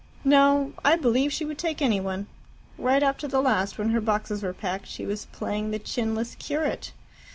[0.23, 0.73] "No.
[0.83, 2.25] I believe she would take any one.
[2.75, 6.33] Right up to the last, when her boxes were packed, she was 'playing' the chinless
[6.39, 6.91] curate.